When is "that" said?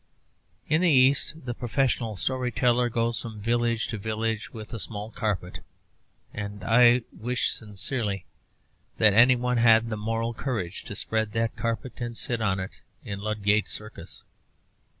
8.97-9.13, 11.33-11.55